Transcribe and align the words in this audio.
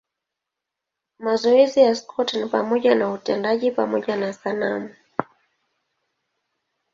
Mazoezi 1.19 1.79
ya 1.81 1.95
Scott 1.95 2.33
ni 2.33 2.45
pamoja 2.45 2.95
na 2.95 3.11
utendaji 3.11 3.71
pamoja 3.71 4.15
na 4.15 4.33
sanamu. 4.33 4.95